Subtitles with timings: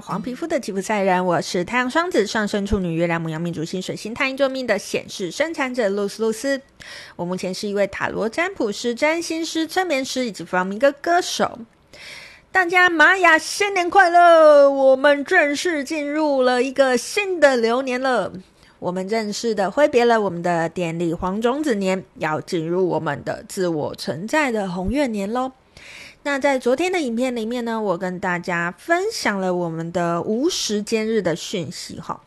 [0.00, 6.60] 黄皮肤的吉普赛人，我是太阳双子上升处女月亮母羊命主星水星太阴坐命的显示生产者露丝露丝。
[7.16, 11.58] 我目前是一位塔罗占卜师、占星师、催眠师以及弗朗明哥歌手。
[12.52, 14.70] 大家玛雅新年快乐！
[14.70, 18.32] 我们正式进入了一个新的流年了，
[18.78, 25.52] 我们正式的挥别了我们的电力黄种子年，要进入我们的自我存在的红月年喽。
[26.26, 32.20] 那在昨天的影片里面呢，我跟大家分享了我们的无时间日的讯息哈。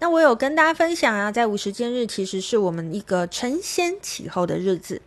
[0.00, 5.00] 那我有跟大家分享啊，在无时间日其实是我们一个承先启后的日子，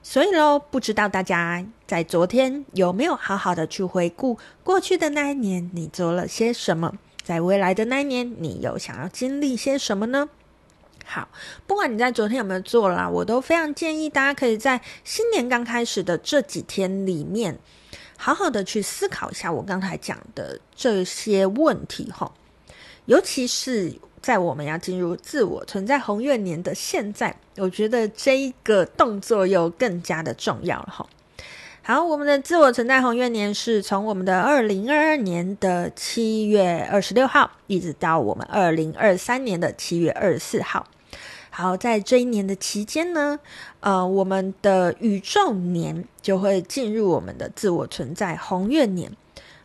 [0.00, 6.94] 所以喽，不知道大家在昨天有没有好好的去回顾过去的那一年你做了些什么，
[7.24, 10.28] 在未来的那一年你又想要经历些什么呢？
[11.04, 11.28] 好，
[11.66, 17.58] 不管你在昨天有没有做啦，我都非常建议大家可以在新年刚开始的这几天里面，
[18.16, 22.32] 好好的去思考一下我刚才讲的这些问题哈。
[23.06, 31.06] 尤其是在我们要进入自我存在红月年的现在，我觉得这一个动作又更加的重要了哈。
[31.84, 40.86] 好，我们的自我存在红月年是从我们的二零二二年的七月二十六号，一直到我们二零二三年的七月二十四号。
[41.50, 43.40] 好，在这一年的期间呢，
[43.80, 49.10] 呃，我们的宇宙年就会进入我们的自我存在红月年。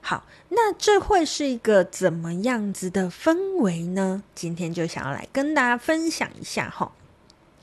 [0.01, 4.23] 好，那这会是一个怎么样子的氛围呢？
[4.33, 6.91] 今天就想要来跟大家分享一下哈。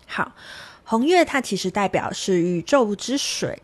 [0.06, 0.32] 好，
[0.84, 3.60] 红月它其实代表是宇宙之水。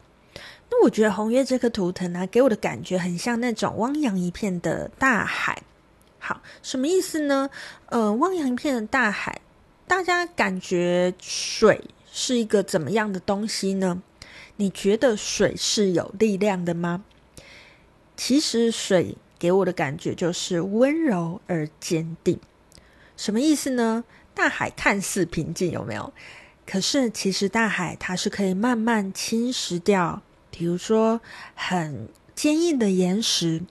[0.70, 5.62] 那我觉得红月这颗图腾呢，给我的感觉很像那种汪洋一片的大海。
[6.18, 7.50] 好，什么意思呢？
[7.86, 9.40] 呃，汪洋一片的大海。
[9.86, 14.00] 大家感觉水是一个怎么样的东西呢？
[14.56, 17.02] 你觉得水是有力量的吗？
[18.16, 22.38] 其实水给我的感觉就是温柔而坚定。
[23.16, 24.04] 什么意思呢？
[24.32, 26.12] 大海看似平静，有没有？
[26.64, 30.22] 可是其实大海它是可以慢慢侵蚀掉，
[30.60, 31.22] 比如说
[31.54, 33.62] 很坚硬的岩石，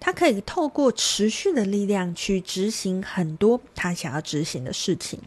[0.00, 5.20] 它可以透过持续的力量去执行很多它想要执行的事情。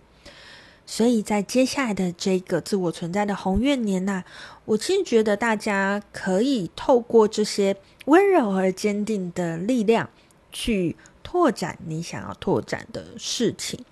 [0.88, 4.24] 所以在接下来的这个自我存在的红月年呐、
[4.66, 10.10] 我其实觉得大家可以透过这些温柔而坚定的力量，
[10.52, 13.86] 去拓展你想要拓展的事情。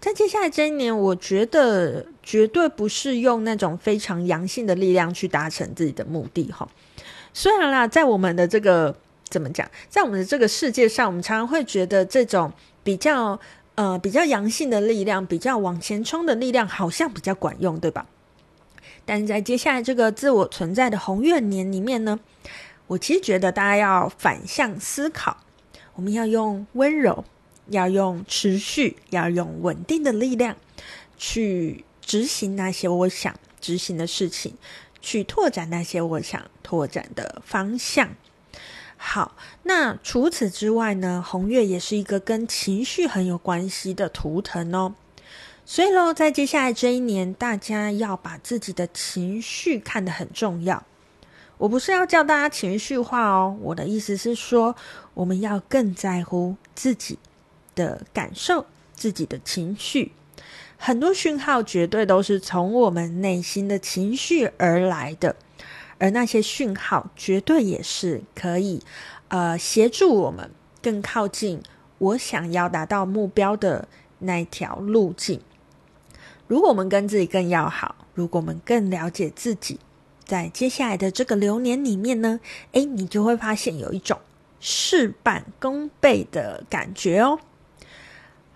[0.00, 6.68] 在接下来这一年，我觉得绝对不是用那种非常阳性的力量去达成自己的目的哈。
[7.34, 8.96] 虽然啦，在我们的这个
[9.28, 12.52] 怎么讲，在我们的这个世界上，我们常常会觉得这种
[12.82, 13.38] 比较。
[13.76, 18.04] 呃，比较阳性的力量，比较往前冲的力量，好像比较管用，对吧？
[19.06, 22.20] 但是在接下来这个自我存在的红月年里面呢，
[22.88, 25.34] 我其实觉得大家要反向思考，
[25.94, 27.24] 我们要用温柔，
[27.70, 30.54] 要用持续，要用稳定的力量
[31.16, 34.54] 去执行那些我想执行的事情，
[35.00, 38.10] 去拓展那些我想拓展的方向。
[38.96, 44.94] 好，那除此之外呢，红月也是一个跟情绪很有关系的图腾哦。
[45.64, 50.84] 所以喽，在接下来这一年，大家要把自己的情绪看得很重要。
[51.56, 54.74] 我不是要叫大家情绪化哦，我的意思是说，
[55.14, 57.18] 我们要更在乎自己
[57.74, 60.12] 的感受、自己的情绪。
[60.76, 65.36] 很多讯号绝对都是从我们内心的情绪而来的。
[65.98, 68.80] 而那些讯号绝对也是可以，
[69.28, 71.62] 呃，协助我们更靠近
[71.98, 73.86] 我想要达到目标的
[74.20, 75.38] 那条路径。
[76.48, 79.78] 如果我们跟自己更要好，如果我们更了解自己，
[80.24, 82.40] 在接下来的这个流年里面呢，
[82.72, 84.18] 诶，你就会发现有一种
[84.58, 87.38] 事半功倍的感觉哦。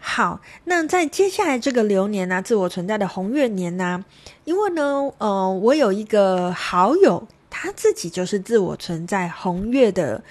[0.06, 4.04] 好，那在接下来这个流年呢、自我存在的红月年呢、
[4.44, 7.26] 因为呢，呃，我有一个好友。
[7.56, 10.22] 他自己就是自我存在红月的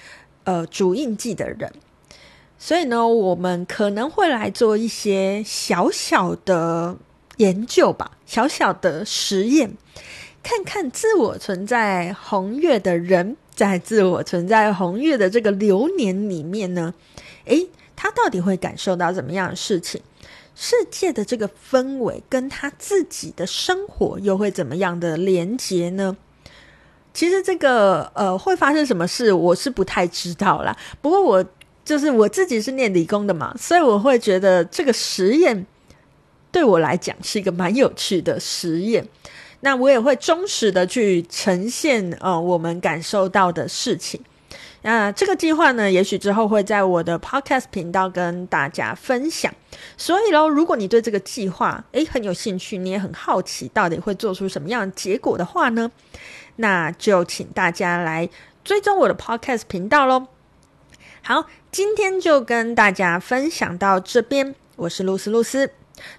[0.44, 1.72] 呃主印记的人，
[2.58, 6.96] 所以呢，我们可能会来做一些小小的
[7.38, 9.72] 研究吧，小小的实验，
[10.42, 16.92] 看看自我存在红月的人在自我存在红月的这个流年里面呢，
[17.46, 17.66] 诶，
[18.04, 19.98] 他到底会感受到怎么样的事情？
[20.54, 26.14] 世界的这个氛围跟他自己的生活又会怎么样的连结呢？
[27.14, 30.76] 其实这个呃会发生什么事，我是不太知道啦。
[31.00, 31.42] 不过我
[31.82, 35.64] 就是我自己是念理工的嘛，所以我会觉得这个实验
[36.52, 39.08] 对我来讲是一个蛮有趣的实验。
[39.60, 44.20] 那我也会忠实的去呈现呃我们感受到的事情。
[44.86, 49.50] 那这个计划呢，也许之后会在我的 Podcast 频道跟大家分享。
[49.96, 55.90] 所以喽，如果你对这个计划诶很有兴趣，你也很好奇到底会做出什么样的结果的话呢，
[56.56, 58.28] 那就请大家来
[58.62, 60.26] 追踪我的 Podcast 频道喽。
[61.22, 64.54] 好，今天就跟大家分享到这边。
[64.76, 65.70] 我是露丝露丝，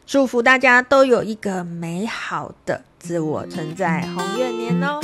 [0.07, 5.00] 祝福大家都有一个美好的自我存在红月年哦。